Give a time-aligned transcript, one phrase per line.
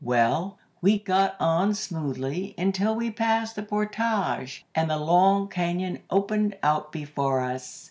[0.03, 6.57] "Well, we got on smoothly until we passed the portage, and the Long Cañon opened
[6.63, 7.79] out before us.